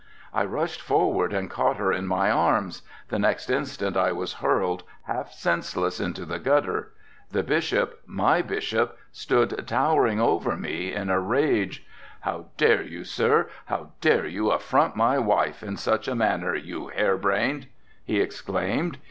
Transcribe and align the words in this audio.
I 0.33 0.45
rushed 0.45 0.81
forward 0.81 1.31
and 1.31 1.47
caught 1.47 1.77
her 1.77 1.93
in 1.93 2.07
my 2.07 2.31
arms, 2.31 2.81
the 3.09 3.19
next 3.19 3.51
instant 3.51 3.95
I 3.95 4.11
was 4.11 4.33
hurled 4.41 4.81
half 5.03 5.31
senseless 5.31 5.99
into 5.99 6.25
the 6.25 6.39
gutter. 6.39 6.91
The 7.29 7.43
bishop, 7.43 8.01
my 8.07 8.41
bishop, 8.41 8.97
stood 9.11 9.67
towering 9.67 10.19
over 10.19 10.57
me 10.57 10.91
in 10.91 11.11
a 11.11 11.19
rage." 11.19 11.85
"'How 12.21 12.45
dare 12.57 12.81
you 12.81 13.03
sir, 13.03 13.47
how 13.65 13.91
dare 14.01 14.25
you 14.25 14.49
affront 14.49 14.95
my 14.95 15.19
wife 15.19 15.61
in 15.61 15.77
such 15.77 16.07
a 16.07 16.15
manner, 16.15 16.55
you 16.55 16.87
hair 16.87 17.15
brained?' 17.15 17.67
he 18.03 18.19
exclaimed. 18.21 18.97